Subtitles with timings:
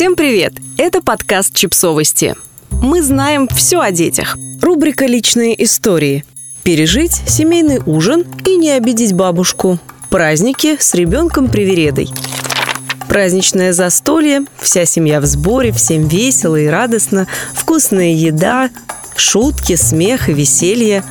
[0.00, 0.54] Всем привет!
[0.78, 2.34] Это подкаст «Чипсовости».
[2.70, 4.38] Мы знаем все о детях.
[4.62, 6.24] Рубрика «Личные истории».
[6.62, 9.78] Пережить семейный ужин и не обидеть бабушку.
[10.08, 12.08] Праздники с ребенком-привередой.
[13.08, 18.70] Праздничное застолье, вся семья в сборе, всем весело и радостно, вкусная еда,
[19.16, 21.04] шутки, смех и веселье.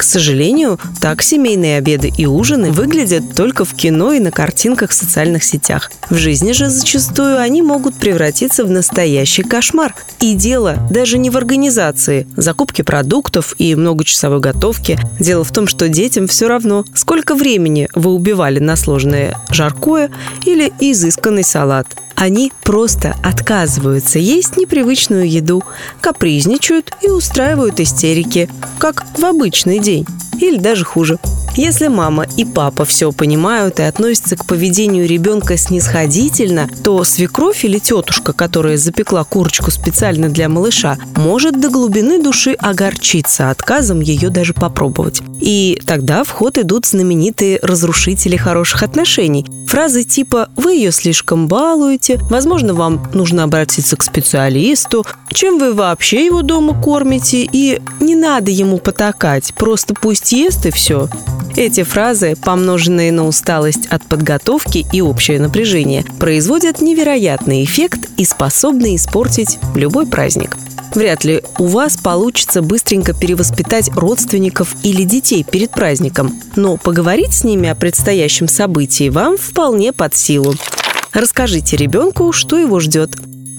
[0.00, 4.94] К сожалению, так семейные обеды и ужины выглядят только в кино и на картинках в
[4.94, 5.92] социальных сетях.
[6.08, 9.94] В жизни же зачастую они могут превратиться в настоящий кошмар.
[10.18, 14.98] И дело даже не в организации, закупке продуктов и многочасовой готовке.
[15.18, 20.10] Дело в том, что детям все равно, сколько времени вы убивали на сложное жаркое
[20.46, 21.86] или изысканный салат.
[22.20, 25.62] Они просто отказываются есть непривычную еду,
[26.02, 28.46] капризничают и устраивают истерики,
[28.78, 30.06] как в обычный день.
[30.38, 31.18] Или даже хуже.
[31.56, 37.78] Если мама и папа все понимают и относятся к поведению ребенка снисходительно, то свекровь или
[37.78, 44.54] тетушка, которая запекла курочку специально для малыша, может до глубины души огорчиться отказом ее даже
[44.54, 45.22] попробовать.
[45.40, 49.46] И тогда в ход идут знаменитые разрушители хороших отношений.
[49.66, 56.26] Фразы типа «вы ее слишком балуете», «возможно, вам нужно обратиться к специалисту», «чем вы вообще
[56.26, 61.08] его дома кормите» и «не надо ему потакать, просто пусть ест и все».
[61.56, 68.96] Эти фразы, помноженные на усталость от подготовки и общее напряжение, производят невероятный эффект и способны
[68.96, 70.56] испортить любой праздник.
[70.94, 77.44] Вряд ли у вас получится быстренько перевоспитать родственников или детей перед праздником, но поговорить с
[77.44, 80.54] ними о предстоящем событии вам вполне под силу.
[81.12, 83.10] Расскажите ребенку, что его ждет.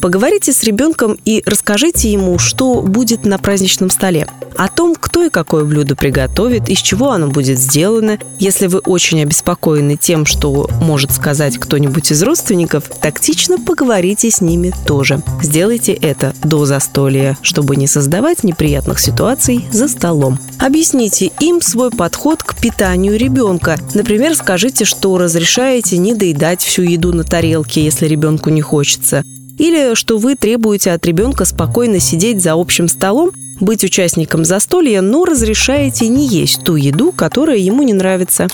[0.00, 4.26] Поговорите с ребенком и расскажите ему, что будет на праздничном столе.
[4.56, 8.18] О том, кто и какое блюдо приготовит, из чего оно будет сделано.
[8.38, 14.72] Если вы очень обеспокоены тем, что может сказать кто-нибудь из родственников, тактично поговорите с ними
[14.86, 15.22] тоже.
[15.42, 20.38] Сделайте это до застолья, чтобы не создавать неприятных ситуаций за столом.
[20.58, 23.78] Объясните им свой подход к питанию ребенка.
[23.94, 29.24] Например, скажите, что разрешаете не доедать всю еду на тарелке, если ребенку не хочется
[29.60, 35.26] или что вы требуете от ребенка спокойно сидеть за общим столом, быть участником застолья, но
[35.26, 38.48] разрешаете не есть ту еду, которая ему не нравится.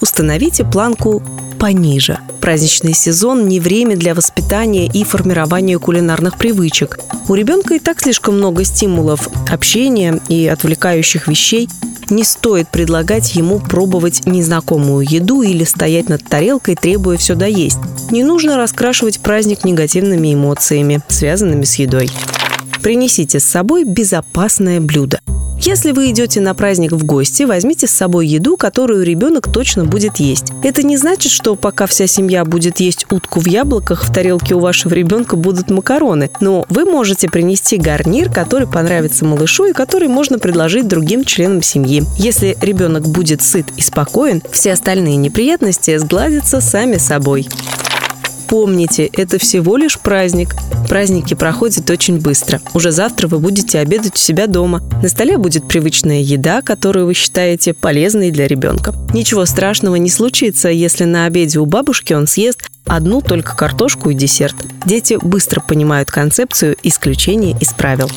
[0.00, 1.22] Установите планку
[1.60, 2.18] пониже.
[2.40, 6.98] Праздничный сезон не время для воспитания и формирования кулинарных привычек.
[7.28, 11.68] У ребенка и так слишком много стимулов, общения и отвлекающих вещей.
[12.08, 17.78] Не стоит предлагать ему пробовать незнакомую еду или стоять над тарелкой, требуя все доесть.
[18.10, 22.08] Не нужно раскрашивать праздник негативными эмоциями, связанными с едой.
[22.82, 25.18] Принесите с собой безопасное блюдо.
[25.66, 30.18] Если вы идете на праздник в гости, возьмите с собой еду, которую ребенок точно будет
[30.18, 30.52] есть.
[30.62, 34.60] Это не значит, что пока вся семья будет есть утку в яблоках, в тарелке у
[34.60, 36.30] вашего ребенка будут макароны.
[36.40, 42.04] Но вы можете принести гарнир, который понравится малышу и который можно предложить другим членам семьи.
[42.16, 47.48] Если ребенок будет сыт и спокоен, все остальные неприятности сгладятся сами собой.
[48.48, 50.54] Помните, это всего лишь праздник.
[50.88, 52.60] Праздники проходят очень быстро.
[52.74, 54.82] Уже завтра вы будете обедать у себя дома.
[55.02, 58.94] На столе будет привычная еда, которую вы считаете полезной для ребенка.
[59.12, 64.14] Ничего страшного не случится, если на обеде у бабушки он съест одну только картошку и
[64.14, 64.54] десерт.
[64.84, 68.08] Дети быстро понимают концепцию исключения из правил.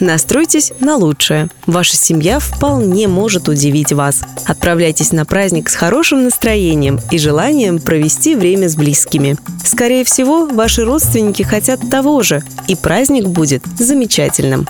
[0.00, 1.48] Настройтесь на лучшее.
[1.66, 4.22] Ваша семья вполне может удивить вас.
[4.46, 9.36] Отправляйтесь на праздник с хорошим настроением и желанием провести время с близкими.
[9.64, 14.66] Скорее всего, ваши родственники хотят того же, и праздник будет замечательным.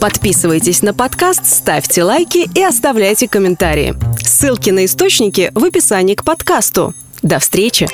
[0.00, 3.94] Подписывайтесь на подкаст, ставьте лайки и оставляйте комментарии.
[4.22, 6.94] Ссылки на источники в описании к подкасту.
[7.22, 7.88] До встречи!